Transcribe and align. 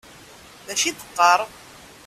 D 0.67 0.69
acu 0.73 0.85
i 0.87 0.91
d-teqqaṛ? 0.93 1.39